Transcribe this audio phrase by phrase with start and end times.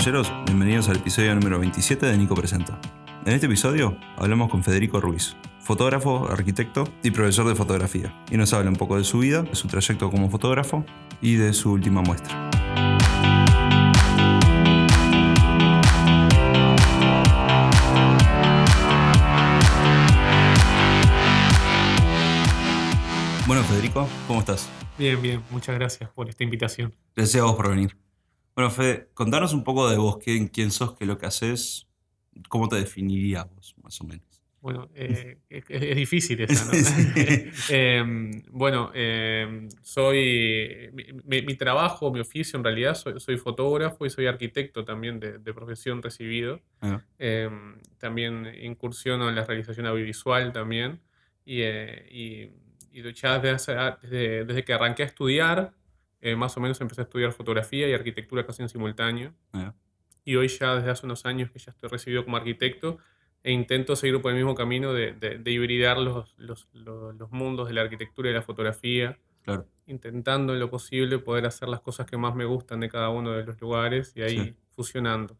[0.00, 2.80] caballeros, bienvenidos al episodio número 27 de Nico Presenta.
[3.26, 8.54] En este episodio hablamos con Federico Ruiz, fotógrafo, arquitecto y profesor de fotografía, y nos
[8.54, 10.86] habla un poco de su vida, de su trayecto como fotógrafo
[11.20, 12.48] y de su última muestra.
[23.46, 24.66] Bueno, Federico, ¿cómo estás?
[24.96, 26.94] Bien, bien, muchas gracias por esta invitación.
[27.14, 28.09] Gracias a vos por venir.
[28.54, 31.86] Bueno, Fede, contanos un poco de vos, quién, quién sos, qué es lo que haces,
[32.48, 34.30] cómo te definirías vos, más o menos.
[34.60, 36.72] Bueno, eh, es, es difícil esa, ¿no?
[37.70, 40.90] Em, bueno, em, soy.
[41.24, 45.38] Mi, mi trabajo, mi oficio en realidad, soy, soy fotógrafo y soy arquitecto también de,
[45.38, 46.60] de profesión recibido.
[46.82, 51.00] Ah, Em, también incursiono en la realización audiovisual también.
[51.44, 55.72] Y, eh, y, y ya desde, desde, desde que arranqué a estudiar,
[56.20, 59.34] eh, más o menos empecé a estudiar fotografía y arquitectura casi en simultáneo.
[60.24, 62.98] Y hoy ya desde hace unos años que ya estoy recibido como arquitecto
[63.42, 67.30] e intento seguir por el mismo camino de, de, de hibridar los, los, los, los
[67.30, 69.66] mundos de la arquitectura y la fotografía, claro.
[69.86, 73.32] intentando en lo posible poder hacer las cosas que más me gustan de cada uno
[73.32, 74.56] de los lugares y ahí Sí.
[74.70, 75.38] fusionando.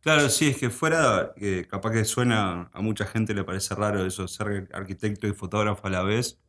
[0.00, 4.06] Claro, sí, es que fuera, eh, capaz que suena, a mucha gente le parece raro
[4.06, 6.40] eso, ser arquitecto y fotógrafo a la vez,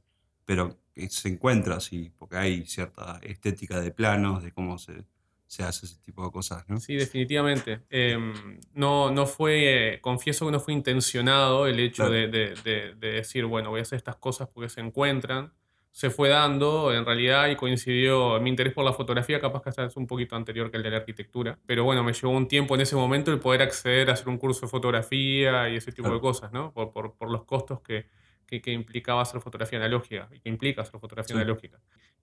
[0.45, 0.77] pero
[1.09, 5.03] se encuentra así, porque hay cierta estética de planos, de cómo se,
[5.45, 6.79] se hace ese tipo de cosas, ¿no?
[6.79, 7.81] Sí, definitivamente.
[7.89, 12.11] Em, no, no fue, eh, confieso que no fue intencionado el hecho Claro.
[12.13, 15.53] de, de- de- de decir, bueno, voy a hacer estas cosas porque se encuentran.
[15.91, 19.85] Se fue dando en realidad y coincidió mi interés por la fotografía, capaz que hasta
[19.85, 21.57] es un poquito anterior que el de la arquitectura.
[21.65, 24.37] Pero bueno, me llevó un tiempo en ese momento el poder acceder a hacer un
[24.37, 26.15] curso de fotografía y ese tipo Claro.
[26.15, 26.71] de cosas, ¿no?
[26.71, 28.05] Por, por, por los costos que,
[28.47, 31.41] que, que implicaba hacer fotografía analógica y que implica hacer fotografía Sí.
[31.41, 31.79] analógica.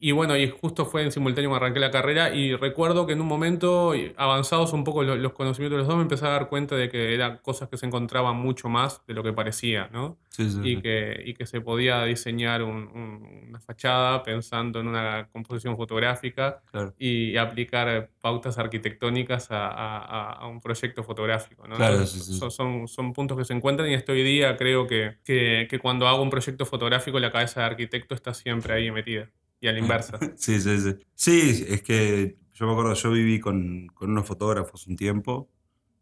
[0.06, 3.22] Y bueno, y justo fue en simultáneo que arranqué la carrera y recuerdo que en
[3.22, 6.50] un momento, avanzados un poco lo- los conocimientos de los dos, me empecé a dar
[6.50, 10.18] cuenta de que eran cosas que se encontraban mucho más de lo que parecía, ¿no?
[10.28, 10.82] Sí, sí, Y sí.
[10.82, 16.60] que, y que se podía diseñar un- un- una fachada pensando en una composición fotográfica
[16.70, 21.66] Claro, y aplicar pautas arquitectónicas a, a- a- un proyecto fotográfico.
[21.66, 21.76] ¿no?
[21.76, 25.66] Claro, son, son- son puntos que se encuentran y hasta hoy día creo que, que,
[25.70, 29.30] que cuando hago un proyecto fotográfico la cabeza de arquitecto está siempre ahí metida
[29.64, 30.02] y a la
[30.36, 30.96] sí, sí, sí.
[31.14, 35.48] Sí, es que yo me acuerdo, yo viví con, con unos fotógrafos un tiempo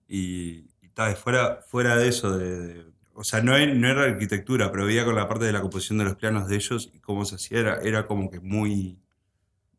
[0.09, 2.85] y, y fuera, fuera de eso, de,
[3.15, 6.05] o sea, no, no era arquitectura, pero veía con la parte de la composición de
[6.05, 8.99] los planos de ellos y cómo se hacía, era, era como que muy,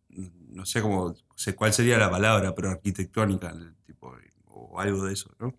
[0.10, 3.54] no sé cómo, sé cuál sería la palabra, pero arquitectónica,
[3.86, 4.16] tipo,
[4.46, 5.54] o algo de eso, ¿no?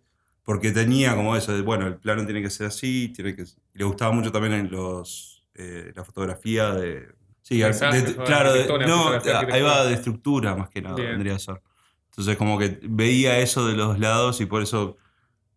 [0.45, 3.85] Porque tenía como eso, de, bueno, el plano tiene que ser así, tiene que, le
[3.85, 7.14] gustaba mucho también en los, eh, la fotografía de...
[7.45, 9.11] Sí, de- claro, de- no,
[9.53, 11.11] ahí va de estructura más que nada, Bien.
[11.11, 11.61] vendría a ser.
[12.07, 14.97] Entonces como que veía eso de los lados y por eso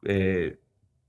[0.04, 0.60] eh,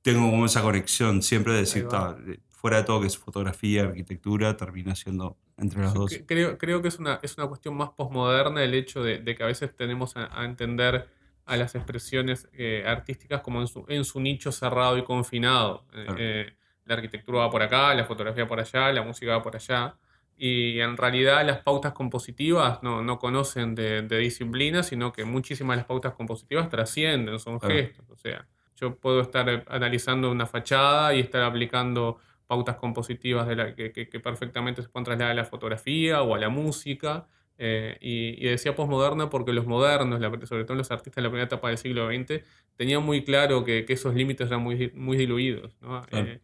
[0.03, 2.17] tengo como esa conexión siempre de decir, Ahí va.
[2.17, 6.13] "Ta, eh, fuera de todo que es fotografía, arquitectura, termina siendo entre las Yo dos.
[6.13, 9.35] cre- Creo, creo que es una, es una cuestión más posmoderna el hecho de, de
[9.35, 11.09] que a veces tenemos a, a entender
[11.45, 15.87] a las expresiones eh, artísticas como en su, en su nicho cerrado y confinado.
[15.91, 16.15] Claro.
[16.19, 19.97] eh, la arquitectura va por acá, la fotografía por allá, la música va por allá.
[20.41, 25.75] Y en realidad las pautas compositivas no, no conocen de, de disciplina, sino que muchísimas
[25.75, 27.75] de las pautas compositivas trascienden, son Claro.
[27.75, 28.07] gestos.
[28.09, 28.47] O sea,
[28.77, 33.91] yo puedo estar eh, analizando una fachada y estar aplicando pautas compositivas de la, que,
[33.93, 37.27] que- que perfectamente se pueden trasladar a la fotografía o a la música.
[37.61, 41.29] eh, y, y decía posmoderna porque los modernos, la- sobre todo los artistas de la
[41.29, 42.45] primera etapa del siglo XX,
[42.77, 45.77] tenían muy claro que, que esos límites eran muy, muy diluidos.
[45.81, 46.01] ¿no?
[46.03, 46.27] Claro.
[46.29, 46.41] Eh,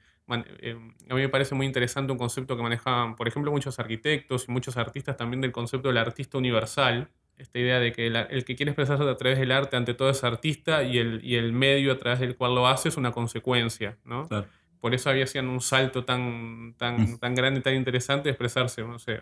[0.61, 0.77] eh,
[1.11, 4.53] a mí me parece muy interesante un concepto que manejaban, por ejemplo, muchos arquitectos y
[4.53, 7.09] muchos artistas también del concepto del artista universal.
[7.37, 10.09] Esta idea de que la- el que quiere expresarse a través del arte ante todo
[10.09, 13.11] es artista y el, y el medio a través del cual lo hace es una
[13.11, 13.99] consecuencia.
[14.05, 14.29] ¿no?
[14.29, 14.47] Claro.
[14.81, 17.19] Por eso había hacían un salto tan, tan, Mm.
[17.19, 19.21] tan grande y tan interesante de expresarse, no sé,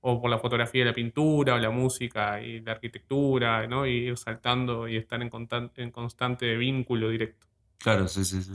[0.00, 3.86] o por la fotografía y la pintura, o la música y la arquitectura, ¿no?
[3.86, 5.30] Y ir saltando y estar en,
[5.76, 7.46] en constante vínculo directo.
[7.78, 8.52] Claro, sí, sí, sí.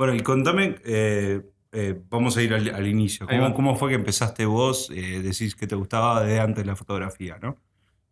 [0.00, 1.42] Bueno, y contame, eh,
[1.72, 3.26] eh, vamos a ir al, al inicio.
[3.54, 4.90] ¿Cómo, fue que empezaste vos?
[4.94, 7.58] Eh, decís que te gustaba de antes la fotografía, ¿no?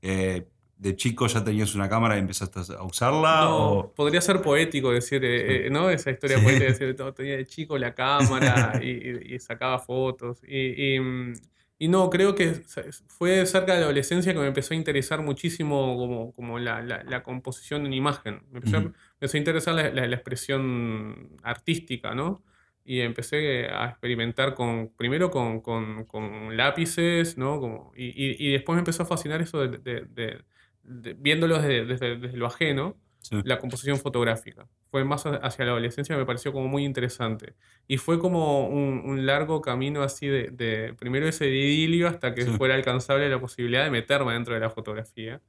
[0.02, 0.46] Eh,
[0.76, 3.44] ¿De chico ya tenías una cámara y empezaste a usarla?
[3.44, 3.94] No, o...
[3.94, 5.22] podría ser poético decir,
[5.70, 5.88] ¿no?
[5.88, 6.44] Esa historia Sí.
[6.44, 10.42] poética de decir, "No, tenía de chico la cámara y, sacaba fotos.
[10.46, 11.32] Y, y, mm,
[11.78, 12.62] y no, creo que
[13.06, 17.04] fue cerca de la adolescencia que me empezó a interesar muchísimo como, como la, la-
[17.04, 18.42] la composición en imagen.
[18.50, 18.88] Me empezó, a- Ujú.
[18.90, 22.42] me empezó a interesar la, la- expresión artística, ¿no?
[22.84, 27.60] Y empecé a experimentar con, primero con, con- con lápices, ¿no?
[27.60, 30.42] Como, y, y- y después me empezó a fascinar eso de, de- de-
[30.82, 32.96] de- viéndolo desde, desde- desde lo ajeno.
[33.30, 34.66] La composición fotográfica.
[34.90, 37.54] Fue más hacia la adolescencia, me pareció como muy interesante.
[37.86, 43.28] Y fue como un, largo camino así de, primero ese idilio hasta que fuera alcanzable
[43.28, 45.40] la posibilidad de meterme dentro de la fotografía.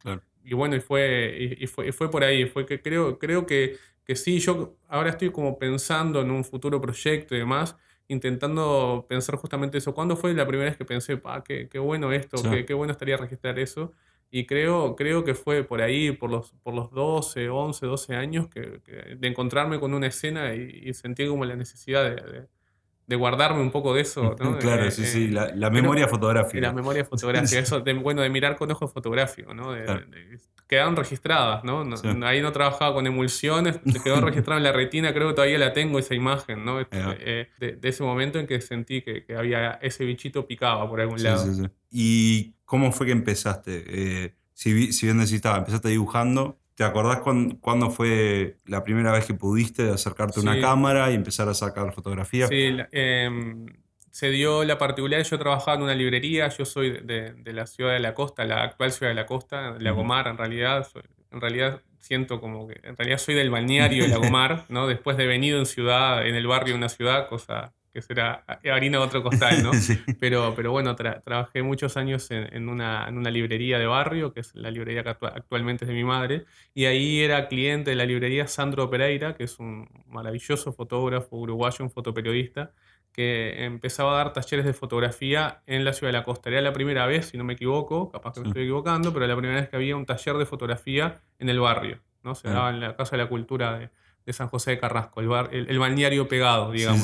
[0.44, 4.16] Y bueno, y fue, y, fue, fue por ahí, fue que creo, creo que, que
[4.16, 7.76] sí, yo ahora estoy como pensando en un futuro proyecto y demás,
[8.08, 9.94] intentando pensar justamente eso.
[9.94, 12.92] ¿Cuándo fue la primera vez que pensé, pa, qué, qué bueno esto, qué, qué, bueno
[12.92, 13.94] estaría registrar eso?
[14.32, 18.48] Y creo, creo que fue por ahí, por los, por los 12, 11, 12 años,
[18.48, 18.62] que,
[19.18, 22.48] de encontrarme con una escena y, sentí como la necesidad de,
[23.08, 24.36] de, guardarme un poco de eso.
[24.40, 24.60] ¿no?
[24.60, 26.62] claro, eh, sí, sí, eh, la, la memoria fotográfica.
[26.62, 29.76] La memoria fotográfica, eso, de, bueno, de mirar con ojo fotográfico, ¿no?
[30.68, 31.84] quedaron registradas, ¿no?
[32.24, 35.98] Ahí no trabajaba con emulsiones, quedó registrada en la retina, creo que todavía la tengo
[35.98, 36.80] esa imagen, ¿no?
[36.82, 41.24] Eh, de, ese momento en que sentí que, que, había ese bichito picaba por algún
[41.24, 41.44] lado.
[41.44, 43.84] Sí, sí, ¿Y cómo fue que empezaste?
[43.88, 46.60] Eh, si, si, bien necesitaba, empezaste dibujando.
[46.76, 51.50] ¿Te acordás cuándo, fue la primera vez que pudiste acercarte a una cámara y empezar
[51.50, 52.48] a sacar fotografías?
[52.48, 53.66] Sí, em,
[54.12, 57.94] se dio la particularidad, yo trabajaba en una librería, yo soy de, de, la ciudad
[57.94, 60.88] de la costa, la actual ciudad de la costa, de Lagomar en realidad,
[61.32, 64.88] en realidad siento como que, en realidad soy del balneario de Lagomar, ¿no?
[64.88, 69.00] después de venido en ciudad, en el barrio de una ciudad, cosa que será harina
[69.00, 69.72] de otro costal, ¿no?
[70.20, 74.54] pero, pero bueno, trabajé muchos años en, una, en, una, librería de barrio, que es
[74.56, 78.48] la librería que actualmente es de mi madre, y ahí era cliente de la librería
[78.48, 82.72] Sandro Pereira, que es un maravilloso fotógrafo uruguayo, un fotoperiodista,
[83.12, 86.50] que empezaba a dar talleres de fotografía en la ciudad de la costa.
[86.50, 89.36] Era la primera vez, si no me equivoco, capaz que me estoy equivocando, pero la
[89.36, 92.36] primera vez que había un taller de fotografía en el barrio, ¿no?
[92.36, 93.80] Se daba en la Casa de la Cultura
[94.26, 97.04] de, San José de Carrasco, el, bar, el, balneario pegado, digamos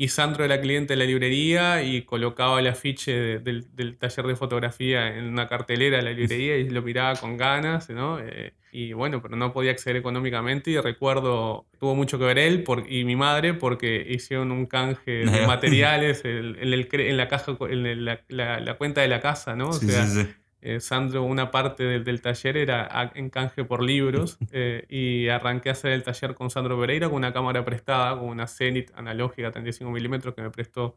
[0.00, 5.14] y Sandro era cliente de la librería y colocaba el afiche del, taller de fotografía
[5.14, 8.18] en una cartelera de la librería y lo miraba con ganas, ¿no?
[8.18, 12.64] Eh, y bueno, pero no podía acceder económicamente y recuerdo, tuvo mucho que ver él
[12.88, 18.74] y mi madre porque hicieron un canje de materiales en, en, la caja, en la,
[18.78, 19.68] cuenta de la casa, ¿no?
[19.68, 20.06] O sea,
[20.62, 25.72] eh, Sandro, una parte del, taller era en canje por libros eh, y arranqué a
[25.72, 29.90] hacer el taller con Sandro Pereira con una cámara prestada, con una Zenit analógica 35
[29.90, 30.96] milímetros que me prestó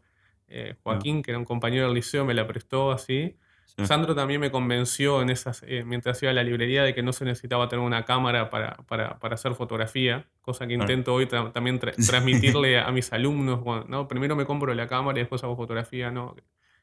[0.50, 3.38] eh, Joaquín, que era un compañero del liceo, me la prestó así.
[3.86, 7.26] Sandro también me convenció en esas, mientras iba a la librería de que no se
[7.26, 12.78] necesitaba tener una cámara para, para, para hacer fotografía, cosa que intento hoy también transmitirle
[12.80, 13.64] a mis alumnos.
[13.88, 14.08] ¿no?
[14.08, 16.12] Primero me compro la cámara y después hago fotografía.
[16.12, 16.36] ¿no?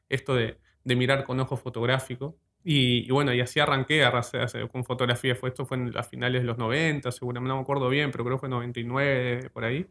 [0.09, 2.35] Esto de, de mirar con ojo fotográfico.
[2.63, 4.11] Y, bueno, y así arranqué a
[4.71, 5.35] con fotografía.
[5.35, 8.23] Fue, esto fue en las finales de los 90, seguramente, no me acuerdo bien, pero
[8.23, 9.87] creo que fue 99 por ahí.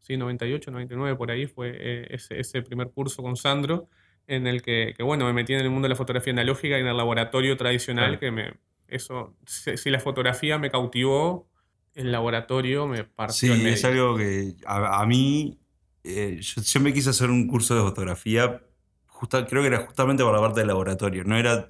[0.00, 3.88] Sí, 98, 99 por ahí fue eh, ese, ese, primer curso con Sandro,
[4.26, 6.80] en el que, que, bueno, me metí en el mundo de la fotografía analógica y
[6.80, 8.52] en el laboratorio tradicional, que me,
[8.88, 11.48] eso, si, la fotografía me cautivó,
[11.94, 13.54] el laboratorio me partió.
[13.54, 15.58] Sí, es algo que a, mí,
[16.02, 18.62] eh, yo, me quise hacer un curso de fotografía,
[19.06, 21.66] justa, creo que era justamente por la parte del laboratorio, no era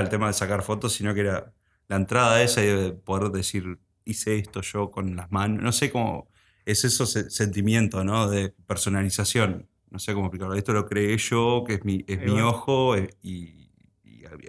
[0.00, 1.52] el tema de sacar fotos, sino que era
[1.88, 5.62] la entrada esa y de poder decir, hice esto yo con las manos.
[5.62, 6.28] No sé cómo
[6.64, 8.28] es eso sentimiento, ¿no?
[8.28, 9.68] De personalización.
[9.90, 10.54] No sé cómo explicarlo.
[10.54, 13.70] Esto lo creé yo, que es mi, es mi ojo, eh, y,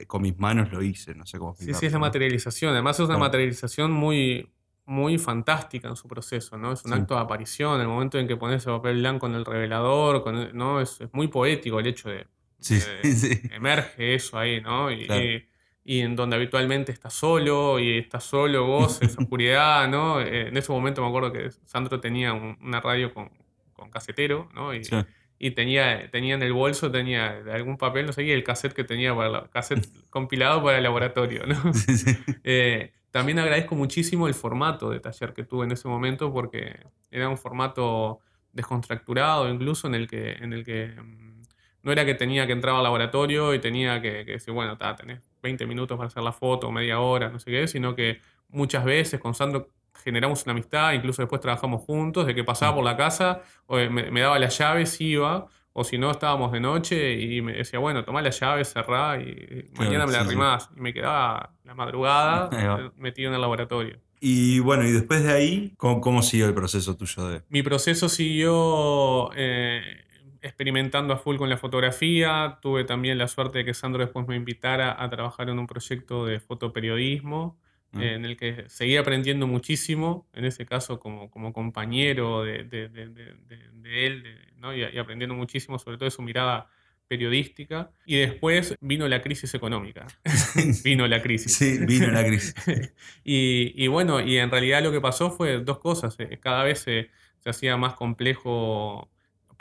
[0.08, 1.14] con mis manos lo hice.
[1.16, 1.78] No sé cómo explicarlo.
[1.78, 2.72] Sí, sí, es la materialización.
[2.72, 4.50] Además, es una materialización muy,
[4.86, 6.72] muy fantástica en su proceso, ¿no?
[6.72, 9.46] Es un acto de aparición, el momento en que pones el papel blanco en el
[9.46, 10.80] revelador, con ¿no?
[10.80, 12.28] Es, es, muy poético el hecho de
[12.64, 13.42] Sí, sí.
[13.52, 14.92] Emerge eso ahí, ¿no?
[14.92, 15.08] Y,
[15.84, 20.22] y, en donde habitualmente estás solo y estás solo vos esa oscuridad, ¿no?
[20.22, 23.30] Eh, en ese momento me acuerdo que Sandro tenía una radio con,
[23.74, 24.74] con casetero, ¿no?
[24.74, 24.82] Y,
[25.38, 28.86] y tenía, tenía en el bolso, tenía algún papel, no sé, y el cassette que
[28.86, 31.62] tenía para el cassette compilado para el laboratorio, ¿no?
[32.46, 36.80] Eh, también agradezco muchísimo el formato de taller que tuve en ese momento porque
[37.12, 38.22] era un formato
[38.54, 41.33] descontracturado incluso en el que, en el que mm,
[41.84, 45.68] no era que tenía que entrar al laboratorio y tenía que, decir, bueno, tenés 20
[45.68, 49.36] minutos para hacer la foto, media hora, no sé qué, sino que muchas veces con
[49.36, 49.70] Sandro
[50.04, 52.76] generamos una amistad, incluso después trabajamos juntos, de que pasaba mm.
[52.76, 57.20] por la casa, o me, daba las llaves, iba, o si no, estábamos de noche
[57.20, 60.70] y me decía, bueno, tomá las llaves, cerrá y mañana me la arrimás.
[60.76, 63.98] Y me quedaba la madrugada metido en el laboratorio.
[64.20, 67.42] Y bueno, y después de ahí, ¿cómo, siguió el proceso tuyo de...?
[67.50, 69.32] Mi proceso siguió...
[69.36, 69.82] Eh,
[70.44, 72.60] experimentando a full con la fotografía.
[72.62, 76.26] Tuve también la suerte de que Sandro después me invitara a trabajar en un proyecto
[76.26, 77.58] de fotoperiodismo,
[77.94, 78.02] mm.
[78.02, 84.06] en el que seguí aprendiendo muchísimo, en ese caso como, como compañero de, de, de,
[84.06, 84.76] él, ¿no?
[84.76, 86.70] y, aprendiendo muchísimo sobre todo de su mirada
[87.08, 90.08] periodística y después vino la crisis económica.
[90.84, 91.56] vino la crisis.
[91.56, 92.56] Sí, vino la crisis.
[93.24, 96.16] y, bueno, y en realidad lo que pasó fue dos cosas.
[96.20, 99.10] Eh, cada vez se, se hacía más complejo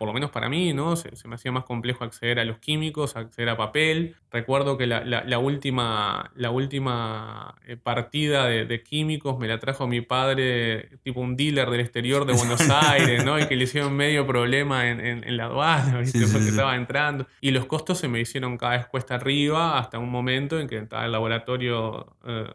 [0.02, 0.96] por lo menos para mí, ¿no?
[0.96, 4.16] Se, me hacía más complejo acceder a los químicos, acceder a papel.
[4.32, 10.88] Recuerdo que la, última, la última eh, partida de, químicos me la trajo mi padre,
[11.04, 13.38] tipo un dealer del exterior de Buenos Aires, ¿no?
[13.38, 16.26] Y que le hicieron medio problema en, la aduana, ¿viste?
[16.32, 17.28] Porque estaba entrando.
[17.40, 20.78] Y los costos se me hicieron cada vez cuesta arriba hasta un momento en que
[20.78, 22.50] el laboratorio, eh,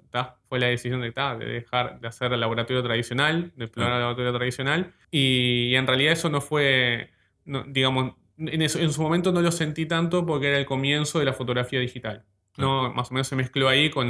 [0.49, 4.33] fue la decisión de, de dejar de hacer el laboratorio tradicional, de explorar el laboratorio
[4.33, 4.91] tradicional.
[5.11, 7.15] y en realidad eso no fue
[7.67, 11.79] digamos, en, su momento no lo sentí tanto porque era el comienzo de la fotografía
[11.79, 12.23] digital.
[12.57, 12.91] ¿no?
[12.93, 14.09] Más o menos se mezcló ahí con,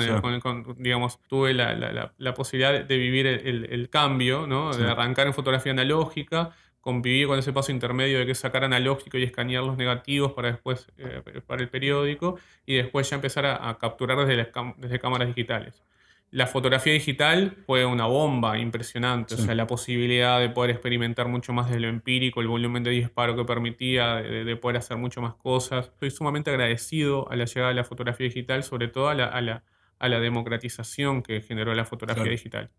[0.78, 4.74] digamos, tuve la, posibilidad de vivir el, cambio, ¿no?
[4.74, 9.24] de arrancar en fotografía analógica, convivir con ese paso intermedio de que sacar analógico y
[9.24, 14.26] escanear los negativos para después, eh, para el periódico, y después ya empezar a, capturar
[14.26, 15.84] desde, desde cámaras digitales
[16.30, 21.54] la fotografía digital fue una bomba impresionante, o sea, la posibilidad de poder experimentar mucho
[21.54, 25.36] más de lo empírico, el volumen de disparo que permitía, de, poder hacer mucho más
[25.36, 25.86] cosas.
[25.86, 30.10] Estoy sumamente agradecido a la llegada de la fotografía digital, sobre todo a la, a
[30.10, 32.72] la, democratización que generó la fotografía digital.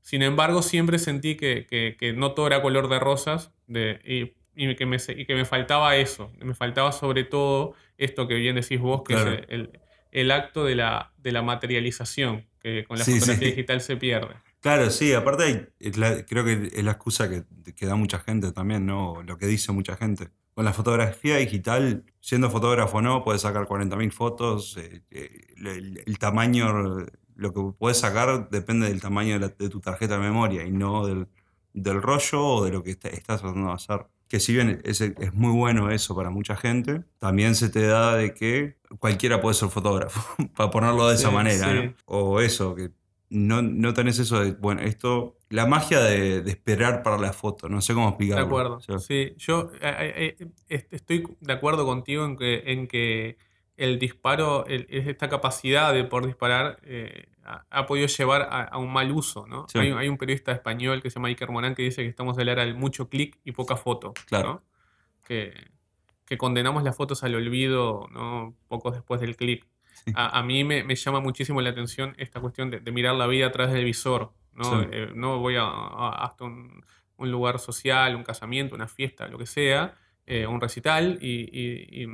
[0.00, 4.26] Sin embargo, siempre sentí que, que, no todo era color de rosas y,
[4.76, 8.78] que me, y, que me, faltaba eso, me faltaba sobre todo esto que bien decís
[8.78, 9.81] vos, que es el, el
[10.30, 14.34] acto de la, de la materialización, que con la fotografía digital se pierde.
[14.60, 15.72] Claro, sí, aparte
[16.28, 17.42] creo que es la excusa que,
[17.74, 19.20] que, da mucha gente también, ¿no?
[19.22, 20.28] Lo que dice mucha gente.
[20.54, 24.76] Con la fotografía digital, siendo fotógrafo o no, puedes sacar 40.000 fotos.
[24.76, 30.20] Eh, eh, el, tamaño, lo que puedes sacar depende del tamaño de, tu tarjeta de
[30.20, 31.26] memoria y no del,
[31.72, 35.34] del rollo o de lo que estás tratando de hacer que si bien es, es,
[35.34, 39.68] muy bueno eso para mucha gente, también se te da de que cualquiera puede ser
[39.68, 40.22] fotógrafo,
[40.56, 42.92] para ponerlo de esa manera, O eso, que
[43.28, 47.82] no, no, tenés eso de, bueno, esto, la magia de, esperar para la foto, no
[47.82, 48.44] sé cómo explicarlo.
[48.46, 53.36] De acuerdo, sí, yo eh, eh, eh, estoy de acuerdo contigo en que, en que
[53.76, 56.80] el disparo, esta capacidad de poder disparar,
[57.44, 59.46] ha, podido llevar a, un mal uso.
[59.46, 59.66] ¿no?
[59.74, 62.52] Hay, un periodista español que se llama Iker Morán que dice que estamos de la
[62.52, 64.14] era del mucho clic y poca foto.
[64.26, 64.62] Claro.
[65.24, 65.70] Que,
[66.26, 68.54] que, condenamos las fotos al olvido ¿no?
[68.68, 69.66] poco después del clic.
[70.14, 73.52] A, mí me, me, llama muchísimo la atención esta cuestión de, mirar la vida a
[73.52, 74.32] través del visor.
[74.52, 75.64] No, eh, no voy a,
[76.24, 76.84] hasta un,
[77.16, 79.94] un lugar social, un casamiento, una fiesta, lo que sea,
[80.26, 82.06] eh, un recital y,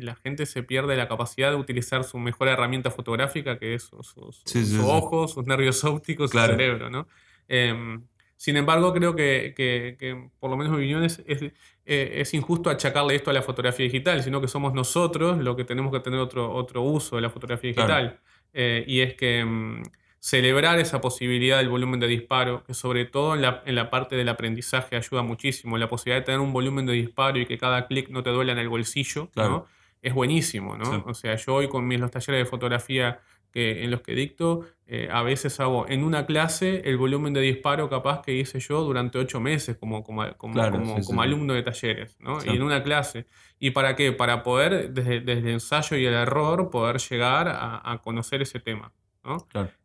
[0.00, 4.14] la gente se pierde la capacidad de utilizar su mejor herramienta fotográfica, que es sus
[4.44, 6.90] su, ojos, sus nervios ópticos, su cerebro.
[6.90, 7.06] ¿no?
[7.48, 8.04] Em,
[8.36, 11.52] sin embargo, creo que, por lo menos mi opinión es, es,
[11.86, 15.92] eh, injusto achacarle esto a la fotografía digital, sino que somos nosotros los que tenemos
[15.92, 18.20] que tener otro, otro uso de la fotografía digital.
[18.52, 19.82] Eh, y es que em,
[20.26, 24.16] celebrar esa posibilidad del volumen de disparo, que sobre todo en la, en la, parte
[24.16, 27.86] del aprendizaje ayuda muchísimo, la posibilidad de tener un volumen de disparo y que cada
[27.86, 29.66] clic no te duela en el bolsillo, ¿no?
[30.02, 30.76] es buenísimo.
[30.76, 31.04] ¿no?
[31.06, 33.20] O sea, yo hoy con mis, los talleres de fotografía
[33.52, 37.42] que, en los que dicto, eh, a veces hago en una clase el volumen de
[37.42, 40.60] disparo capaz que hice yo durante ocho meses como, como, como,
[41.06, 42.38] como, alumno de talleres, ¿no?
[42.44, 43.26] Y en una clase.
[43.60, 44.10] ¿Y para qué?
[44.10, 48.58] Para poder, desde, desde el ensayo y el error, poder llegar a, a conocer ese
[48.58, 48.92] tema.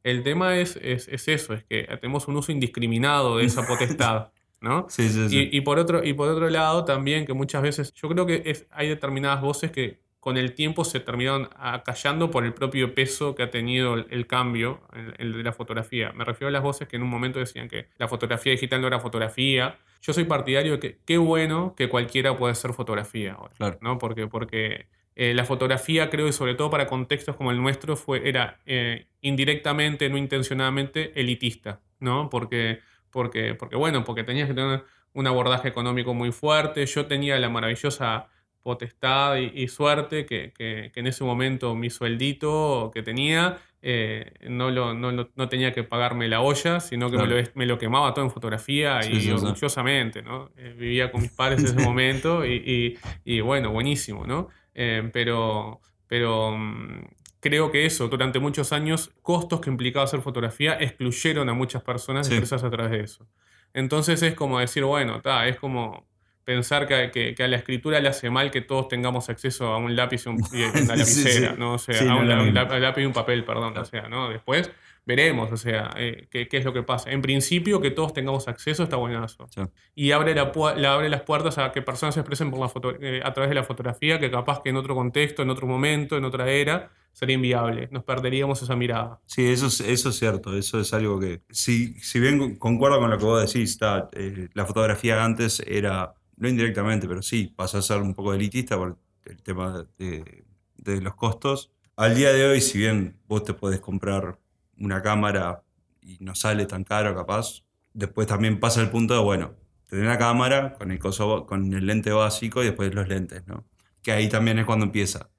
[0.04, 4.30] El tema es, es, eso, es que tenemos un uso indiscriminado de esa potestad.
[4.62, 4.88] ¿no?
[5.32, 8.68] Y, por otro, y por otro lado también que muchas veces, yo creo que es,
[8.70, 13.42] hay determinadas voces que con el tiempo se terminaron acallando por el propio peso que
[13.42, 14.80] ha tenido el, cambio,
[15.18, 16.12] el, de la fotografía.
[16.14, 18.88] Me refiero a las voces que en un momento decían que la fotografía digital no
[18.88, 19.80] era fotografía.
[20.04, 23.98] Yo soy partidario de que qué bueno que cualquiera puede ser fotografía ahora, ¿no?
[23.98, 28.28] Porque, porque eh, la fotografía, creo que sobre todo para contextos como el nuestro, fue,
[28.28, 32.30] era eh, indirectamente, no intencionadamente, elitista, ¿no?
[32.30, 36.86] Porque, porque, porque, bueno, porque tenías que tener un abordaje económico muy fuerte.
[36.86, 38.30] Yo tenía la maravillosa
[38.64, 44.94] potestad y, suerte que, que, en ese momento mi sueldito que tenía eh, no, lo,
[44.94, 48.24] no, no, tenía que pagarme la olla, sino que me, lo, me, lo, quemaba todo
[48.24, 50.52] en fotografía y orgullosamente, ¿no?
[50.78, 54.50] vivía con mis padres en ese momento y, y, y, bueno, buenísimo, ¿no?
[54.74, 57.06] Eh, pero pero mm,
[57.40, 62.30] creo que eso, durante muchos años, costos que implicaba hacer fotografía excluyeron a muchas personas
[62.30, 63.28] de a través de eso.
[63.74, 66.06] Entonces es como decir, bueno, está, es como
[66.52, 70.26] pensar que, a la escritura le hace mal que todos tengamos acceso a un lápiz
[70.26, 71.76] y, una lapicera, ¿no?
[71.76, 73.78] O sea, a, un, lápiz y un papel, perdón.
[73.78, 74.30] O sea, ¿no?
[74.30, 74.70] Después
[75.06, 77.10] veremos, o sea, eh, qué, es lo que pasa.
[77.10, 79.48] En principio, que todos tengamos acceso está buenazo.
[79.96, 80.52] Y abre, la,
[80.94, 83.56] abre las puertas a que personas se expresen por la foto, eh, a través de
[83.56, 87.36] la fotografía, que capaz que en otro contexto, en otro momento, en otra era, sería
[87.36, 87.88] inviable.
[87.92, 89.20] Nos perderíamos esa mirada.
[89.26, 90.56] Sí, eso es, eso es cierto.
[90.56, 94.50] Eso es algo que, si, si bien concuerdo con lo que vos decís, está, eh,
[94.54, 98.98] la fotografía antes era, no indirectamente, pero sí, pasó a ser un poco elitista por
[99.26, 100.44] el tema de,
[100.78, 101.72] de los costos.
[101.96, 104.40] Al día de hoy, si bien vos te podés comprar
[104.80, 105.64] una cámara
[106.02, 109.54] y no sale tan caro capaz, después también pasa el punto de, bueno,
[109.86, 113.68] tener una cámara con el, con el lente básico y después los lentes, ¿no?
[114.02, 115.30] Que ahí también es cuando empieza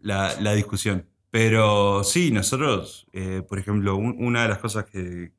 [0.00, 1.06] la, discusión.
[1.30, 5.34] Pero sí, nosotros, eh, por ejemplo, una de las cosas que,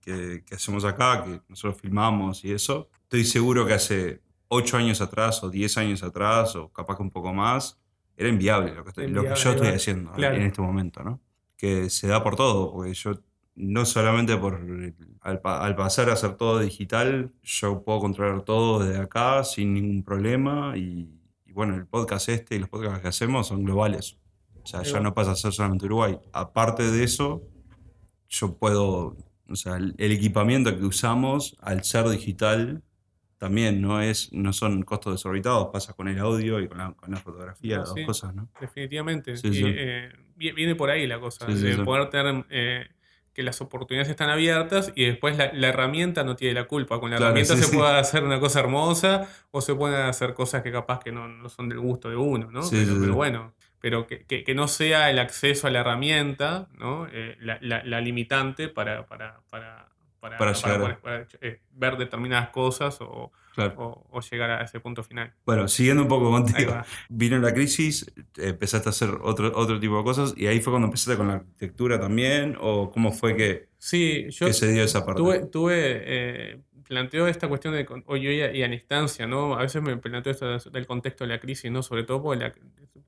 [0.52, 5.50] hacemos acá, que nosotros filmamos y eso, estoy seguro que hace 8 años atrás o
[5.50, 7.80] 10 años atrás o capaz que un poco más,
[8.18, 11.22] era inviable lo que, lo que yo estoy haciendo en este momento, ¿no?
[11.60, 13.12] que se da por todo, porque yo
[13.56, 14.62] no solamente por
[15.20, 20.78] al, pasar a hacer todo digital, yo puedo controlar todo desde acá sin ningún problema
[20.78, 21.14] y,
[21.52, 24.18] bueno, el podcast este y los podcasts que hacemos son globales.
[24.64, 26.18] O sea, ya no pasa a ser solamente Uruguay.
[26.32, 27.44] Aparte de eso,
[28.30, 29.18] yo puedo,
[29.50, 32.84] o sea, el, equipamiento que usamos al ser digital
[33.40, 37.10] también no es no son costos desorbitados, pasa con el audio y con la, con
[37.10, 38.50] la fotografía, las dos cosas, ¿no?
[38.60, 39.34] Definitivamente.
[39.44, 42.90] Eh, viene por ahí la cosa, de poder tener eh,
[43.34, 47.00] que las oportunidades están abiertas y después la, herramienta no tiene la culpa.
[47.00, 50.74] Con la herramienta se puede hacer una cosa hermosa o se pueden hacer cosas que
[50.74, 52.62] capaz que no, son del gusto de uno, ¿no?
[52.70, 57.08] Pero, bueno, pero que, no sea el acceso a la herramienta, ¿no?
[57.10, 59.88] Eh, la, limitante para, para, para
[60.20, 60.38] para,
[61.42, 63.32] eh, ver determinadas cosas o,
[63.78, 65.34] o, llegar a ese punto final.
[65.46, 66.74] Bueno, siguiendo un poco contigo,
[67.10, 70.88] vino la crisis, empezaste a hacer otro, otro tipo de cosas y ahí fue cuando
[70.88, 75.06] empezaste con la arquitectura también o cómo fue que, sí, yo que se dio esa
[75.06, 75.22] parte.
[75.22, 79.54] Tuve, tuve eh, planteo esta cuestión de hoy y, a instancia, ¿no?
[79.54, 81.84] A veces me planteo esto del contexto de la crisis, ¿no?
[81.84, 82.52] Sobre todo porque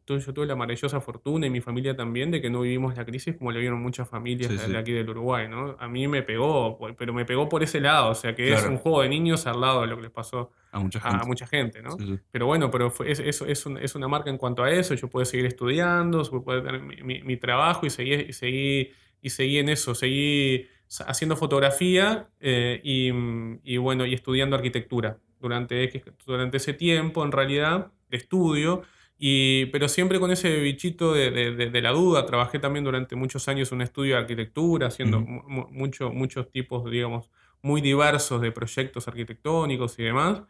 [0.06, 3.36] yo tuve la maravillosa fortuna y mi familia también de que no vivimos la crisis
[3.36, 5.76] como lo vieron muchas familias de aquí del Uruguay, ¿no?
[5.80, 8.78] A mí me pegó, pero me pegó por ese lado, o sea, que es un
[8.78, 10.80] juego de niños al lado de lo que les pasó a
[11.26, 11.98] mucha gente, ¿no?
[12.30, 15.48] Pero bueno, pero es, es, es, una marca en cuanto a eso, yo puedo seguir
[15.48, 18.92] estudiando, puedo tener mi, mi, trabajo y seguir, y, seguí,
[19.24, 20.68] y seguí en eso, seguí
[21.00, 28.18] haciendo fotografía eh, y, bueno, y estudiando arquitectura durante, durante ese tiempo, en realidad, de
[28.18, 28.82] estudio.
[29.18, 32.26] Y, pero siempre con ese bichito de, la duda.
[32.26, 37.30] Trabajé también durante muchos años en un estudio de arquitectura, haciendo muchos tipos, digamos,
[37.62, 40.42] muy diversos de proyectos arquitectónicos y demás.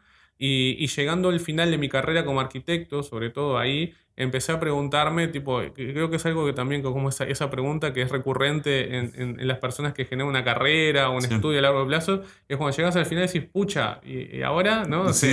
[0.44, 5.28] Y, llegando al final de mi carrera como arquitecto, sobre todo ahí, empecé a preguntarme,
[5.28, 9.12] tipo, creo que es algo que también, como esa, esa pregunta que es recurrente en,
[9.14, 12.76] en, las personas que generan una carrera o un estudio a largo plazo, es cuando
[12.76, 15.12] llegas al final y decís, pucha, y, ahora, ¿no?
[15.12, 15.28] Sí,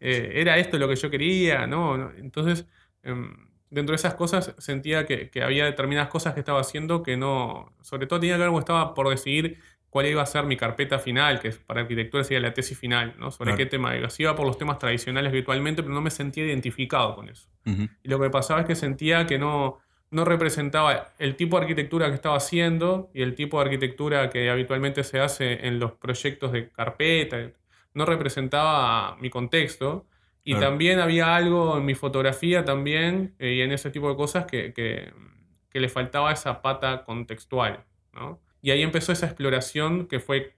[0.00, 2.10] eh, era esto lo que yo quería, ¿no?
[2.16, 2.66] Entonces,
[3.02, 7.18] em, dentro de esas cosas sentía que, que, había determinadas cosas que estaba haciendo que
[7.18, 9.58] no, sobre todo tenía que algo estaba por decidir
[9.90, 13.30] cuál iba a ser mi carpeta final, que para arquitectura sería la tesis final, ¿no?
[13.30, 14.08] Sobre qué tema iba.
[14.18, 17.48] iba por los temas tradicionales virtualmente, pero no me sentía identificado con eso.
[17.64, 19.78] Y lo que pasaba es que sentía que no,
[20.10, 24.48] no representaba el tipo de arquitectura que estaba haciendo y el tipo de arquitectura que
[24.50, 27.50] habitualmente se hace en los proyectos de carpeta.
[27.94, 30.06] No representaba mi contexto.
[30.44, 34.46] Y también había algo en mi fotografía también eh, y en ese tipo de cosas
[34.46, 35.12] que, que,
[35.68, 38.40] que le faltaba esa pata contextual, ¿no?
[38.60, 40.54] Y ahí empezó esa exploración que fue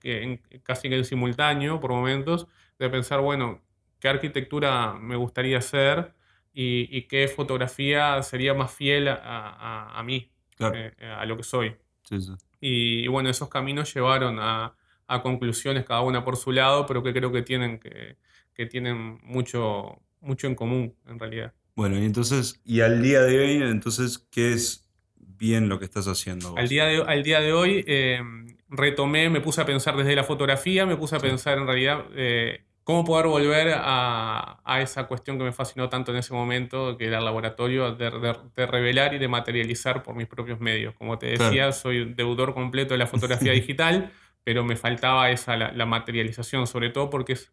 [0.62, 2.46] casi en simultáneo por momentos
[2.78, 3.60] de pensar, bueno,
[4.00, 6.14] qué arquitectura me gustaría hacer
[6.52, 11.76] y, qué fotografía sería más fiel a, mí, eh, a lo que soy.
[12.60, 14.74] Y, bueno, esos caminos llevaron a,
[15.22, 18.16] conclusiones cada una por su lado, pero que creo que tienen, que,
[18.54, 21.52] que tienen mucho, mucho en común en realidad.
[21.74, 24.89] Bueno, y entonces, y al día de hoy, entonces, ¿qué es
[25.40, 26.54] bien lo que estás haciendo.
[26.56, 30.22] Al, día de, al día de hoy em, retomé, me puse a pensar desde la
[30.22, 35.38] fotografía, me puse a pensar en realidad eh, cómo poder volver a, a, esa cuestión
[35.38, 38.10] que me fascinó tanto en ese momento, que era el laboratorio, de,
[38.54, 40.94] de, revelar y de materializar por mis propios medios.
[40.94, 44.12] Como te decía, soy deudor completo de la fotografía digital,
[44.44, 47.50] pero me faltaba esa, la, materialización, sobre todo porque es,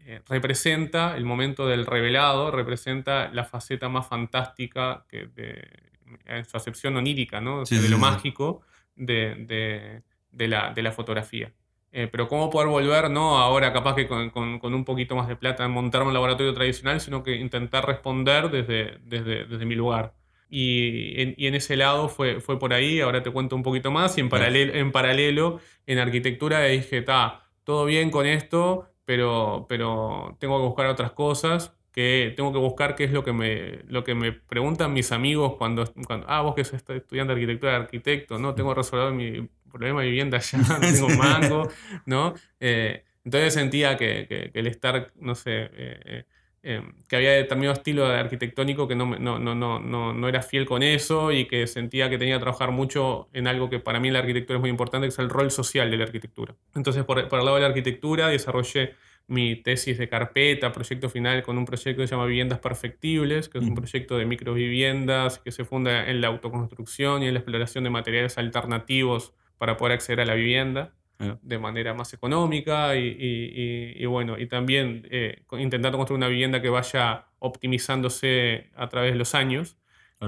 [0.00, 5.91] eh, representa el momento del revelado, representa la faceta más fantástica que, de,
[6.26, 7.64] en su acepción onírica, ¿no?
[7.64, 8.62] de lo mágico
[8.96, 11.52] de, de, la, de, la, fotografía.
[11.92, 15.36] Eh, pero cómo poder volver, no ahora capaz que con, con, un poquito más de
[15.36, 20.14] plata, montar un laboratorio tradicional, sino que intentar responder desde, desde, desde mi lugar.
[20.48, 23.90] Y en, y en, ese lado fue, fue por ahí, ahora te cuento un poquito
[23.90, 29.66] más, y en, paralelo, en paralelo, en arquitectura dije, está, todo bien con esto, pero,
[29.68, 33.80] pero tengo que buscar otras cosas, que tengo que buscar qué es lo que me,
[33.88, 37.76] lo que me preguntan mis amigos cuando, cuando ah, vos que sos estudiante de arquitectura,
[37.76, 38.54] arquitecto, ¿no?
[38.54, 41.68] Tengo resuelto mi problema de vivienda ya, no tengo mango,
[42.06, 42.34] ¿no?
[42.60, 46.24] Eh, entonces sentía que, que, el estar, no sé, eh, eh,
[46.64, 50.84] Em, que había determinado estilo arquitectónico que no, no, no, no, no, era fiel con
[50.84, 54.14] eso y que sentía que tenía que trabajar mucho en algo que para mí en
[54.14, 56.54] la arquitectura es muy importante, que es el rol social de la arquitectura.
[56.76, 58.94] Entonces, por, por el lado de la arquitectura, desarrollé
[59.26, 63.58] mi tesis de carpeta, proyecto final con un proyecto que se llama Viviendas Perfectibles, que
[63.58, 67.84] es un proyecto de microviviendas que se funda en la autoconstrucción y en la exploración
[67.84, 70.94] de materiales alternativos para poder acceder a la vivienda
[71.42, 77.26] de manera más económica y, bueno, y también eh, intentando construir una vivienda que vaya
[77.38, 79.78] optimizándose a través de los años.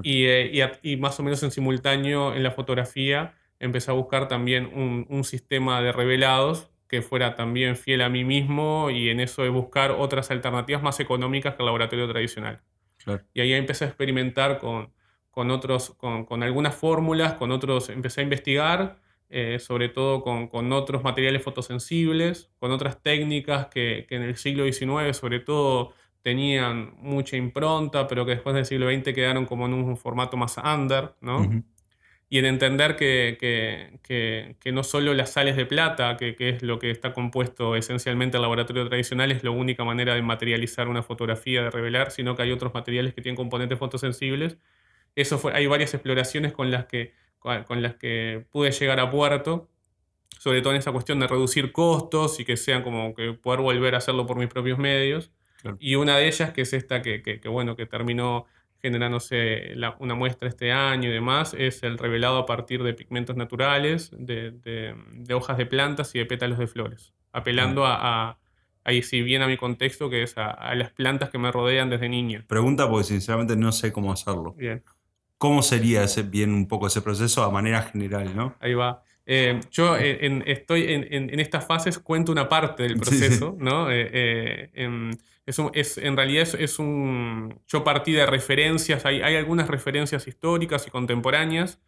[0.03, 5.25] Eh, y, más o menos en simultáneo en la fotografía empecé a buscar también un,
[5.25, 9.93] sistema de revelados que fuera también fiel a mí mismo y en eso de buscar
[9.93, 12.61] otras alternativas más económicas que el laboratorio tradicional.
[13.35, 14.91] Y ahí empecé a experimentar con,
[15.31, 18.97] con, otros, con, con algunas fórmulas, con otros, empecé a investigar
[19.37, 25.17] eh, sobre todo con, otros materiales fotosensibles, con otras técnicas que, en el siglo XIX
[25.17, 25.93] sobre todo
[26.23, 30.57] tenían mucha impronta, pero que después del siglo XX quedaron como en un formato más
[30.59, 31.65] under, ¿no?
[32.35, 33.39] Y en entender que,
[34.03, 38.43] que, no solo las sales de plata, que, es lo que está compuesto esencialmente el
[38.43, 42.51] laboratorio tradicional, es la única manera de materializar una fotografía, de revelar, sino que hay
[42.51, 44.59] otros materiales que tienen componentes fotosensibles.
[45.15, 49.69] Eso fue, hay varias exploraciones con las que con las que pude llegar a puerto,
[50.37, 53.95] sobre todo en esa cuestión de reducir costos y que sean como que poder volver
[53.95, 55.31] a hacerlo por mis propios medios.
[55.79, 58.47] Y una de ellas, que es esta que, que, bueno, que terminó
[58.85, 64.11] generándose una muestra este año y demás, es el revelado a partir de pigmentos naturales,
[64.13, 68.39] de, de, hojas de plantas y de pétalos de flores, apelando a,
[68.85, 71.89] ahí sí bien a mi contexto, que es a, a, las plantas que me rodean
[71.89, 72.45] desde niño.
[72.47, 74.53] Pregunta porque sinceramente no sé cómo hacerlo.
[74.53, 74.85] Bien.
[75.39, 78.37] ¿Cómo sería ese, bien un poco ese proceso a manera general?
[78.37, 78.55] ¿no?
[78.61, 79.03] Ahí va.
[79.27, 83.91] Eh, yo eh, estoy en, estas fases, cuento una parte del proceso, ¿no?
[83.91, 85.13] Eh, em,
[85.47, 87.61] es, es, en realidad es, un...
[87.67, 91.81] Yo partí de referencias, hay, hay, algunas referencias históricas y contemporáneas,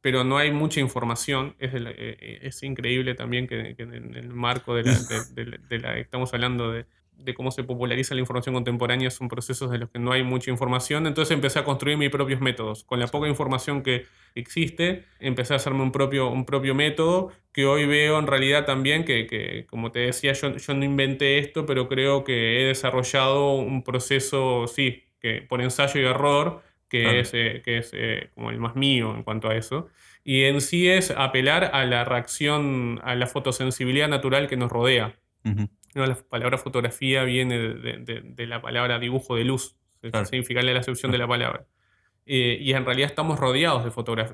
[0.00, 1.54] pero no hay mucha información.
[1.58, 4.98] Es, es increíble también que, en el marco de la,
[5.34, 5.98] de la...
[5.98, 6.86] Estamos hablando de,
[7.24, 10.50] de cómo se populariza la información contemporánea son procesos de los que no hay mucha
[10.50, 12.84] información, entonces empecé a construir mis propios métodos.
[12.84, 17.66] Con la poca información que existe, empecé a hacerme un propio, un propio método que
[17.66, 21.88] hoy veo en realidad también que, como te decía, yo, yo, no inventé esto, pero
[21.88, 27.62] creo que he desarrollado un proceso, sí, que por ensayo y error, que es, eh,
[27.64, 29.88] que es eh, como el más mío en cuanto a eso.
[30.24, 35.16] Y en sí es apelar a la reacción, a la fotosensibilidad natural que nos rodea.
[35.94, 39.76] La palabra fotografía viene de, la palabra dibujo de luz,
[40.24, 41.66] significa la acepción de la palabra.
[42.24, 43.84] Eh, y en realidad estamos rodeados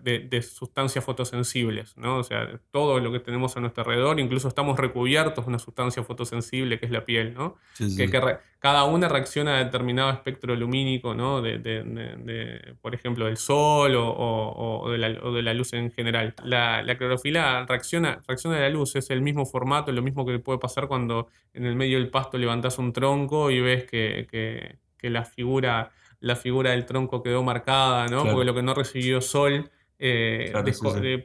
[0.02, 2.18] de, de, sustancias fotosensibles, ¿no?
[2.18, 6.02] O sea, todo lo que tenemos a nuestro alrededor, incluso estamos recubiertos de una sustancia
[6.02, 7.56] fotosensible que es la piel, ¿no?
[7.78, 8.10] Que,
[8.58, 11.40] cada una reacciona a determinado espectro lumínico, ¿no?
[11.40, 16.34] De, por ejemplo, del sol o, o, de la, luz en general.
[16.44, 20.38] La, la, clorofila reacciona, reacciona a la luz, es el mismo formato, lo mismo que
[20.40, 24.76] puede pasar cuando en el medio del pasto levantas un tronco y ves que, que,
[24.98, 28.24] que la figura la figura del tronco quedó marcada, ¿no?
[28.24, 30.52] Porque lo que no recibió sol eh,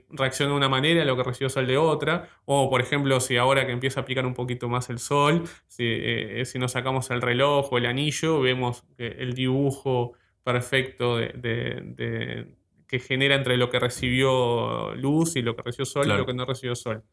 [0.10, 2.29] reacciona de una manera, lo que recibió sol de otra.
[2.45, 5.84] O, por ejemplo, si ahora que empieza a aplicar un poquito más el sol, si,
[5.86, 12.47] eh, si nos sacamos el reloj o el anillo, vemos el dibujo perfecto de,
[12.88, 16.34] que genera entre lo que recibió luz y lo que recibió sol y lo que
[16.34, 17.03] no recibió sol.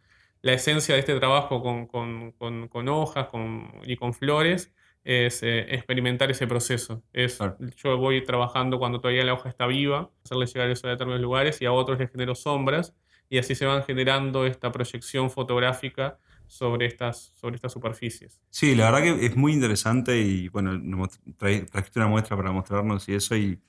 [0.43, 3.29] La esencia de este trabajo con, con, con, con hojas
[3.85, 4.73] y con flores
[5.05, 7.03] es eh, experimentar ese proceso.
[7.13, 7.39] Es,
[7.77, 11.61] Yo voy trabajando cuando todavía la hoja está viva, hacerle llegar eso a determinados lugares
[11.63, 12.95] y a otros les genero sombras
[13.29, 18.43] y así se van generando esta proyección fotográfica sobre estas, sobre estas superficies.
[18.51, 21.09] Sí, la verdad que es muy interesante y bueno,
[21.39, 23.61] trajiste una muestra para mostrarnos y eso y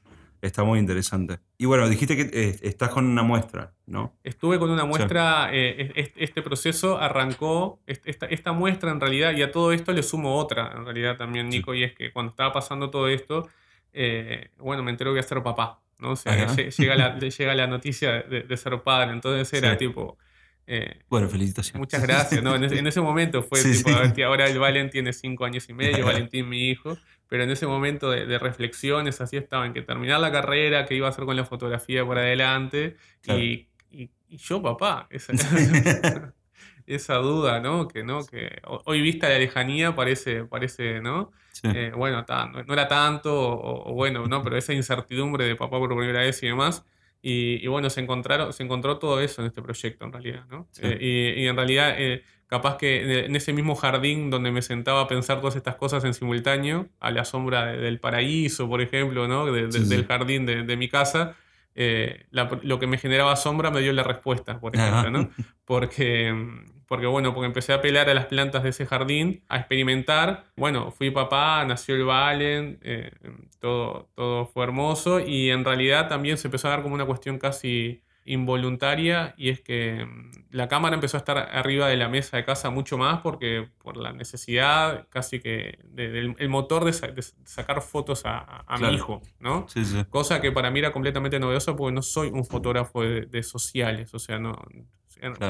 [0.41, 1.39] Está muy interesante.
[1.59, 4.17] Y bueno, dijiste que eh, estás con una muestra, ¿no?
[4.23, 9.51] Estuve con una muestra, eh, este proceso arrancó, esta, esta, muestra en realidad, y a
[9.51, 12.89] todo esto le sumo otra, en realidad también, Nico, y es que cuando estaba pasando
[12.89, 13.49] todo esto,
[13.93, 16.11] eh, bueno, me enteré que voy a ser papá, ¿no?
[16.11, 20.17] O sea, llega la, llega la noticia de, ser padre, entonces era tipo,
[20.65, 21.79] Eh, bueno, felicitaciones.
[21.79, 22.41] Muchas gracias.
[22.41, 22.55] ¿no?
[22.55, 23.89] En, ese, momento fue tipo,
[24.25, 26.97] ahora el Valen tiene cinco años y medio, Valentín mi hijo,
[27.31, 31.07] pero en ese momento de, reflexiones así estaba en que terminar la carrera, que iba
[31.07, 33.69] a hacer con la fotografía por adelante, y,
[34.27, 35.31] yo papá, esa,
[36.85, 37.87] esa, duda, ¿no?
[37.87, 38.25] Que, ¿no?
[38.25, 41.31] que hoy vista la lejanía parece, parece ¿no?
[41.63, 44.43] Eh, bueno, no, era tanto, o, bueno, ¿no?
[44.43, 46.85] Pero esa incertidumbre de papá por primera vez y demás.
[47.21, 50.67] Y, bueno, se, encontraron, se encontró todo eso en este proyecto, en realidad, ¿no?
[50.81, 55.07] Eh, y, en realidad, eh, capaz que en ese mismo jardín donde me sentaba a
[55.07, 59.45] pensar todas estas cosas en simultáneo, a la sombra del paraíso, por ejemplo, ¿no?
[59.45, 61.37] del jardín de, mi casa,
[61.73, 65.29] lo que me generaba sombra me dio la respuesta, por ejemplo, ¿no?
[65.65, 66.35] Porque
[66.87, 70.43] porque bueno, porque empecé a pelar a las plantas de ese jardín, a experimentar.
[70.57, 73.11] Bueno, fui papá, nació el Valen, eh,
[73.61, 77.39] todo, todo fue hermoso y en realidad también se empezó a dar como una cuestión
[77.39, 82.37] casi involuntaria y es que mm, la cámara empezó a estar arriba de la mesa
[82.37, 86.93] de casa mucho más porque por la necesidad casi que del el motor de,
[87.43, 89.65] sacar fotos a, mi hijo, ¿no?
[90.09, 94.13] Cosa que para mí era completamente novedosa porque no soy un fotógrafo de, de sociales,
[94.13, 94.55] o sea, no,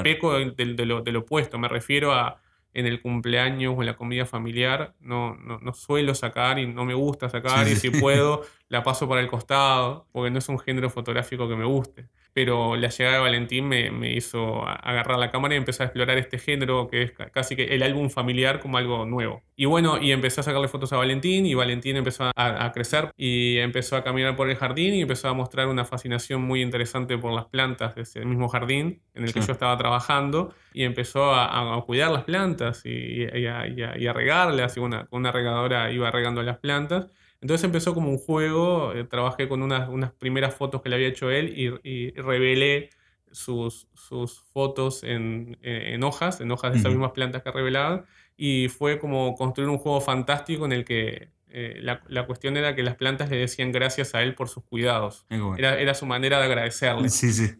[0.02, 2.40] Peco de, lo, opuesto, me refiero a
[2.74, 6.94] en el cumpleaños o en la comida familiar, no, no, suelo sacar y no me
[6.94, 10.88] gusta sacar y si puedo la paso para el costado, porque no es un género
[10.88, 12.08] fotográfico que me guste.
[12.32, 16.16] Pero la llegada de Valentín me, me, hizo agarrar la cámara y empezar a explorar
[16.16, 19.42] este género que es casi que el álbum familiar como algo nuevo.
[19.56, 23.10] Y bueno, y empecé a sacarle fotos a Valentín y Valentín empezó a, a, crecer
[23.18, 27.18] y empezó a caminar por el jardín y empezó a mostrar una fascinación muy interesante
[27.18, 31.34] por las plantas de ese mismo jardín en el que yo estaba trabajando y empezó
[31.34, 35.32] a, a cuidar las plantas y, y, a, y, a, regarlas y una, con una
[35.32, 37.08] regadora iba regando las plantas
[37.42, 41.08] entonces empezó como un juego, eh, trabajé con unas, unas, primeras fotos que le había
[41.08, 41.52] hecho él
[41.84, 42.90] y, revelé
[43.32, 48.04] sus, sus fotos en, en, hojas, en hojas de esas mismas plantas que revelaban,
[48.36, 52.82] y fue como construir un juego fantástico en el que eh, la, cuestión era que
[52.82, 55.26] las plantas le decían gracias a él por sus cuidados.
[55.58, 57.08] Era, era, su manera de agradecerle.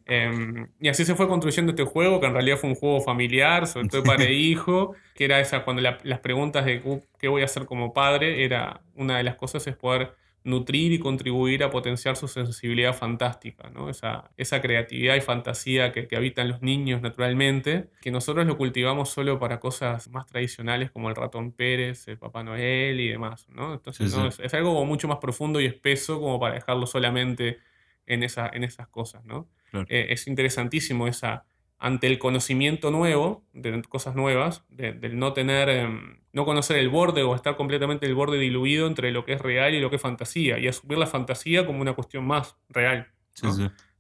[0.07, 3.67] Em, y así se fue construyendo este juego, que en realidad fue un juego familiar,
[3.67, 7.45] sobre todo padre e hijo, que era esa, cuando las preguntas de qué voy a
[7.45, 12.17] hacer como padre, era una de las cosas es poder nutrir y contribuir a potenciar
[12.17, 13.89] su sensibilidad fantástica, ¿no?
[13.89, 19.11] esa, esa creatividad y fantasía que, que, habitan los niños naturalmente, que nosotros lo cultivamos
[19.11, 23.49] solo para cosas más tradicionales como el ratón Pérez, el Papá Noel y demás.
[23.51, 23.75] ¿no?
[23.75, 27.59] Entonces Es, algo mucho más profundo y espeso como para dejarlo solamente
[28.07, 29.25] en, esa, en esas cosas.
[29.25, 29.49] ¿no?
[29.89, 31.45] Eh, es interesantísimo esa,
[31.83, 37.25] ante el conocimiento nuevo, de cosas nuevas, del no tener, em, no conocer el borde
[37.25, 40.03] o estar completamente el borde diluido entre lo que es real y lo que es
[40.03, 43.09] fantasía, y asumir la fantasía como una cuestión más real.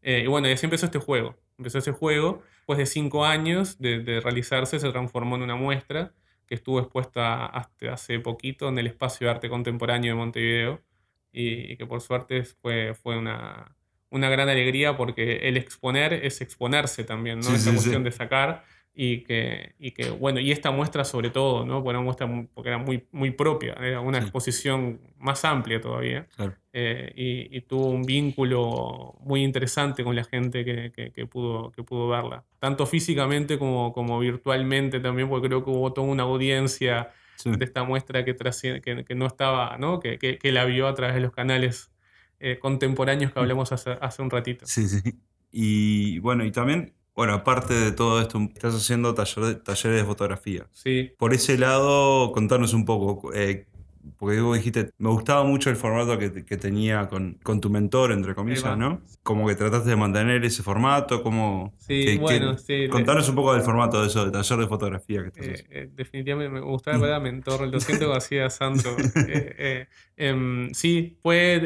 [0.01, 1.35] Eh, y bueno, y así empezó este juego.
[1.59, 6.13] Empezó ese juego, después de cinco años de, realizarse, se transformó en una muestra
[6.47, 10.81] que estuvo expuesta hasta hace poquito en el Espacio de Arte Contemporáneo de Montevideo,
[11.33, 13.75] y, que por suerte fue, fue una,
[14.13, 17.55] una gran alegría porque el exponer es exponerse también, ¿no?
[17.55, 21.81] Esa cuestión de sacar y que, y que, bueno, y esta muestra sobre todo, ¿no?
[21.81, 26.27] Bueno, muestra porque era muy, muy propia, era una exposición más amplia todavía
[26.75, 32.09] eh, y, tuvo un vínculo muy interesante con la gente que, que, pudo, que pudo
[32.09, 37.13] verla, tanto físicamente como, como virtualmente también, porque creo que hubo toda una audiencia
[37.45, 40.01] de esta muestra que, que, que no estaba, ¿no?
[40.01, 41.92] Que, que, la vio a través de los canales
[42.43, 44.67] eh, contemporáneos que hablamos hace, hace, un ratito.
[44.67, 45.01] Sí, sí.
[45.53, 50.67] Y bueno, y también, bueno, aparte de todo esto, estás haciendo talleres de fotografía.
[50.73, 51.13] Sí.
[51.19, 53.67] Por ese lado, contanos un poco, eh,
[54.19, 58.77] porque vos dijiste, me gustaba mucho el formato que, tenía con, tu mentor, entre comillas,
[58.77, 59.01] ¿no?
[59.23, 61.73] Como que trataste de mantener ese formato, como...
[61.79, 62.89] Sí, bueno, sí.
[62.89, 65.89] Contanos un poco del formato de eso, de taller de fotografía que estás eh, eh,
[65.95, 68.97] definitivamente me gustaba la mentor, lo siento García Santo.
[69.29, 69.87] eh,
[70.17, 71.61] em, sí, fue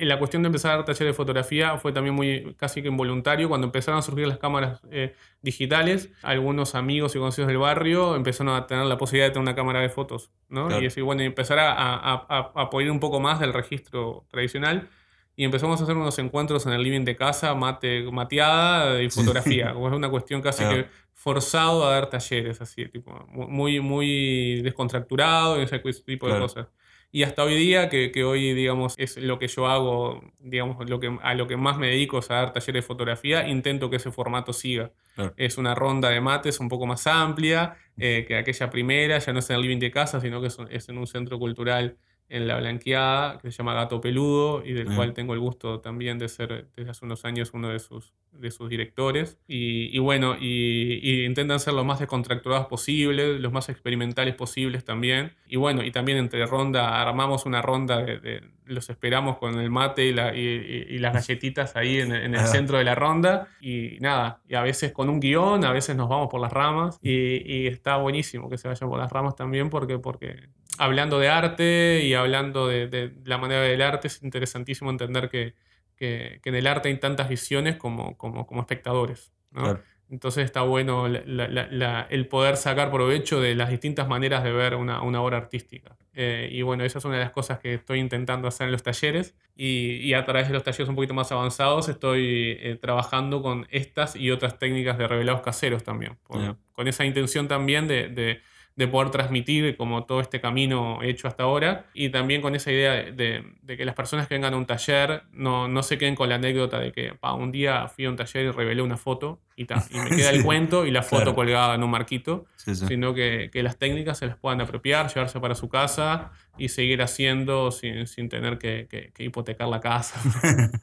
[0.00, 3.48] la, cuestión de empezar a dar taller de fotografía fue también muy casi que involuntario.
[3.48, 8.54] Cuando empezaron a surgir las cámaras eh, digitales, algunos amigos y conocidos del barrio empezaron
[8.54, 10.80] a tener la posibilidad de tener una cámara de fotos, ¿no?
[10.80, 14.88] Y, así, bueno, y empezar a, a, apoyar un poco más del registro tradicional.
[15.36, 19.70] Y empezamos a hacer unos encuentros en el living de casa, mate, mateada y fotografía.
[19.86, 25.64] es una cuestión casi que forzado a dar talleres, así, tipo, muy, muy descontracturado y
[25.64, 26.68] ese tipo de cosas.
[27.14, 30.98] Y hasta hoy día, que, que, hoy, digamos, es lo que yo hago, digamos, lo
[30.98, 33.98] que, a lo que más me dedico es a dar talleres de fotografía, intento que
[33.98, 34.90] ese formato siga.
[35.36, 39.38] Es una ronda de mates un poco más amplia eh, que aquella primera, ya no
[39.38, 41.98] es en el living de casa, sino que es, en un centro cultural
[42.28, 46.18] en La Blanqueada, que se llama Gato Peludo, y del cual tengo el gusto también
[46.18, 49.38] de ser desde hace unos años uno de sus, de sus directores.
[49.46, 54.84] Y, y bueno, y, y intentan ser lo más descontracturados posible, los más experimentales posibles
[54.84, 55.32] también.
[55.46, 59.70] Y bueno, y también entre ronda, armamos una ronda de, de- los esperamos con el
[59.70, 62.46] mate y, la- y- y- y las galletitas ahí en, en el Ah.
[62.46, 63.48] centro de la ronda.
[63.60, 66.98] Y nada, y a veces con un guion, a veces nos vamos por las ramas.
[67.02, 67.12] Y,
[67.44, 72.00] y está buenísimo que se vayan por las ramas también porque, porque hablando de arte
[72.04, 75.54] y hablando de, de la manera del arte, es interesantísimo entender que,
[75.96, 79.32] que- que en el arte hay tantas visiones como, como, como espectadores.
[79.52, 79.62] ¿no?
[79.62, 79.82] Claro.
[80.10, 84.44] Entonces está bueno la- la- la- la- el poder sacar provecho de las distintas maneras
[84.44, 85.96] de ver una, una obra artística.
[86.12, 88.82] Eh, y bueno, esa es una de las cosas que estoy intentando hacer en los
[88.82, 89.34] talleres.
[89.56, 93.66] Y, y a través de los talleres un poquito más avanzados estoy eh, trabajando con
[93.70, 96.16] estas y otras técnicas de revelados caseros también.
[96.24, 96.56] Por-.
[96.72, 98.40] Con esa intención también de, de-
[98.76, 102.92] de poder transmitir como todo este camino hecho hasta ahora y también con esa idea
[102.92, 106.16] de, de- de que las personas que vengan a un taller no, no se queden
[106.16, 108.96] con la anécdota de que "Pa, un día fui a un taller y revelé una
[108.96, 111.34] foto y, ta, y me queda el cuento y la foto claro.
[111.36, 112.86] colgada en un marquito, Sí, sí.
[112.88, 117.00] sino que, que las técnicas se las puedan apropiar, llevarse para su casa y seguir
[117.00, 120.20] haciendo sin, sin tener que, que- que hipotecar la casa.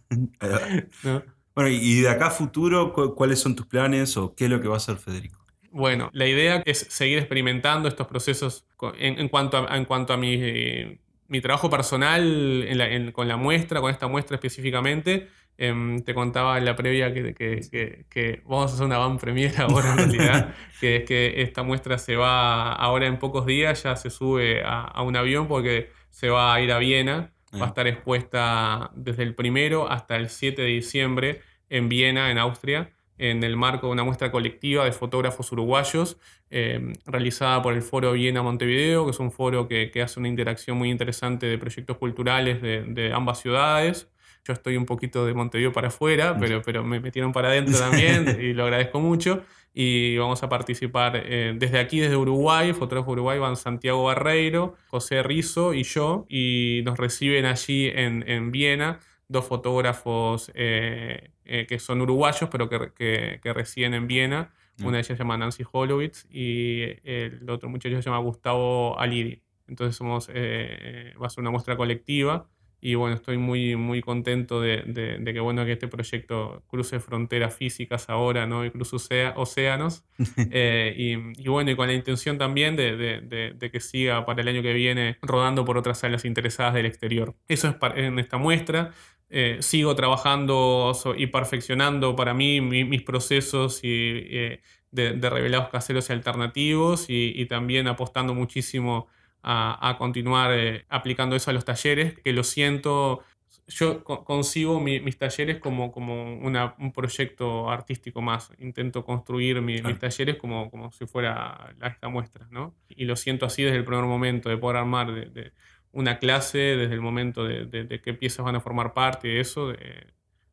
[1.04, 1.24] ¿no?
[1.54, 4.62] Bueno, y de acá a futuro, cu- ¿cuáles son tus planes o qué es lo
[4.62, 5.41] que va a hacer Federico?
[5.72, 8.66] Bueno, la idea es seguir experimentando estos procesos
[9.00, 13.12] en, en cuanto a, en cuanto a mi, eh, mi trabajo personal en la- en-
[13.14, 15.28] con la muestra, con esta muestra específicamente.
[15.58, 19.18] Em, te contaba en la previa que, que- que- que vamos a hacer una van
[19.18, 23.84] premier ahora en realidad, que es que esta muestra se va ahora en pocos días,
[23.84, 27.60] ya se sube a, a un avión porque se va a ir a Viena, va
[27.62, 27.68] a Ah.
[27.68, 32.90] estar expuesta desde el primero hasta el 7 de diciembre en Viena, en Austria
[33.22, 36.18] en el marco de una muestra colectiva de fotógrafos uruguayos
[36.50, 40.28] eh, realizada por el Foro Viena Montevideo, que es un foro que, que hace una
[40.28, 44.10] interacción muy interesante de proyectos culturales de, de ambas ciudades.
[44.44, 48.26] Yo estoy un poquito de Montevideo para afuera, pero, pero me metieron para adentro también
[48.42, 49.44] y lo agradezco mucho.
[49.72, 55.22] Y vamos a participar eh, desde aquí, desde Uruguay, fotógrafo Uruguay van Santiago Barreiro, José
[55.22, 59.00] Rizo y yo, y nos reciben allí en, en Viena
[59.32, 64.52] dos fotógrafos eh, eh, que son uruguayos, pero que, que- que residen en Viena.
[64.78, 64.86] Mm.
[64.86, 69.42] Una de ellas se llama Nancy Holowitz y el otro muchacho se llama Gustavo Aliri.
[69.68, 72.48] Entonces somos, eh, va a ser una muestra colectiva
[72.84, 77.00] y bueno, estoy muy, muy contento de, de- de que, bueno, que este proyecto cruce
[77.00, 78.66] fronteras físicas ahora ¿no?
[78.66, 80.04] y cruce ocea- océanos.
[80.52, 84.48] Eh, y, y bueno, y con la intención también de, de- que siga para el
[84.48, 87.36] año que viene rodando por otras salas interesadas del exterior.
[87.48, 88.92] Eso es en esta muestra.
[89.34, 95.70] Eh, sigo trabajando y perfeccionando para mí mi- mis procesos y, eh, de, de revelados
[95.70, 99.08] caseros y alternativos y, y también apostando muchísimo
[99.42, 103.24] a, a continuar eh, aplicando eso a los talleres, que lo siento,
[103.68, 108.52] yo co- concibo mi- mis talleres como, como una- un proyecto artístico más.
[108.60, 109.90] Intento construir mi- Claro.
[109.90, 112.76] mis talleres como, como si fuera esta muestra, ¿no?
[112.90, 115.54] Y lo siento así desde el primer momento, de poder armar de, de
[115.94, 119.40] una clase, desde el momento de, de- de qué piezas van a formar parte de
[119.42, 120.08] eso, de-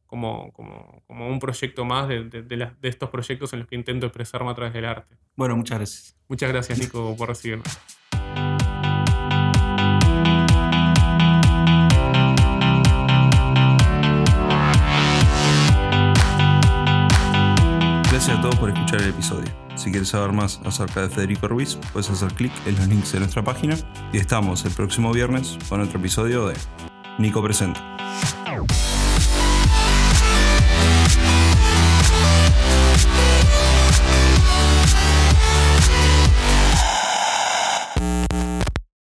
[0.07, 3.68] como, como, como un proyecto más de, de- de las- de estos proyectos en los
[3.68, 5.16] que intento expresarme a través del arte.
[5.37, 6.16] Bueno, muchas gracias.
[6.29, 7.64] Muchas gracias, Nico, por recibirme.
[18.28, 19.48] Gracias a todos por escuchar el episodio.
[19.74, 23.20] Si quieres saber más acerca de Federico Ruiz, puedes hacer clic en los links de
[23.20, 23.74] nuestra página
[24.12, 26.54] y estamos el próximo viernes con otro episodio de
[27.16, 27.96] Nico Presenta.